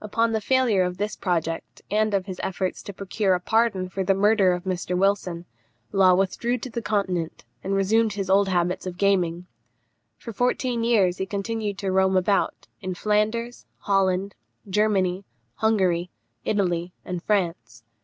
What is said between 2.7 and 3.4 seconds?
to procure a